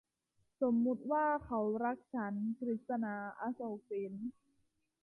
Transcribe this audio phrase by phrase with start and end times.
[0.61, 4.13] สมมติว่าเขารักฉัน- กฤษณา อโศกสิน